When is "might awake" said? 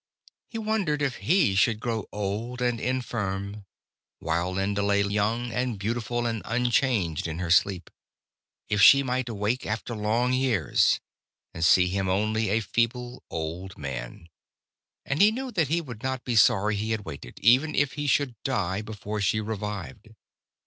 9.03-9.63